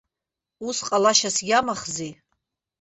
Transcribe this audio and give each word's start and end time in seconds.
Ус 0.67 0.77
ҟалашьас 0.87 1.37
иамахзи. 1.49 2.11